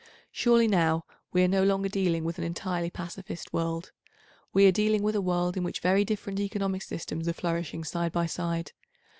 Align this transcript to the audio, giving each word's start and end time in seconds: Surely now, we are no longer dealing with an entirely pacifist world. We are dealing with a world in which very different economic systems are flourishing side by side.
Surely 0.31 0.67
now, 0.67 1.05
we 1.31 1.43
are 1.43 1.47
no 1.47 1.63
longer 1.63 1.87
dealing 1.87 2.23
with 2.23 2.39
an 2.39 2.43
entirely 2.43 2.89
pacifist 2.89 3.53
world. 3.53 3.91
We 4.51 4.65
are 4.65 4.71
dealing 4.71 5.03
with 5.03 5.15
a 5.15 5.21
world 5.21 5.55
in 5.55 5.63
which 5.63 5.79
very 5.81 6.03
different 6.03 6.39
economic 6.39 6.81
systems 6.81 7.27
are 7.27 7.33
flourishing 7.33 7.83
side 7.83 8.11
by 8.11 8.25
side. 8.25 8.71